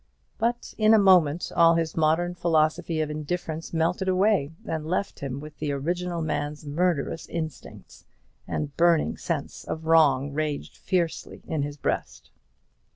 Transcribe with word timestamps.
But 0.39 0.73
in 0.79 0.95
a 0.95 0.97
moment 0.97 1.51
all 1.55 1.75
his 1.75 1.95
modern 1.95 2.33
philosophy 2.33 3.01
of 3.01 3.11
indifference 3.11 3.71
melted 3.71 4.07
away, 4.07 4.51
and 4.65 4.83
left 4.87 5.19
him 5.19 5.39
with 5.39 5.59
the 5.59 5.71
original 5.73 6.23
man's 6.23 6.65
murderous 6.65 7.27
instincts 7.29 8.05
and 8.47 8.75
burning 8.75 9.15
sense 9.15 9.63
of 9.63 9.85
wrong 9.85 10.31
raging 10.33 10.73
fiercely 10.73 11.43
in 11.45 11.61
his 11.61 11.77
breast. 11.77 12.31